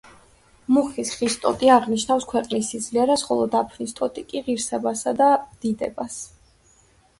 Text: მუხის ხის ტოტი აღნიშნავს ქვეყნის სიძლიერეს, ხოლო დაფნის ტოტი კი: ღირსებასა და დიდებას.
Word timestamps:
მუხის 0.77 1.11
ხის 1.17 1.35
ტოტი 1.43 1.69
აღნიშნავს 1.73 2.25
ქვეყნის 2.31 2.71
სიძლიერეს, 2.73 3.25
ხოლო 3.29 3.47
დაფნის 3.57 3.95
ტოტი 4.01 4.25
კი: 4.33 4.43
ღირსებასა 4.49 5.17
და 5.23 5.31
დიდებას. 5.63 6.21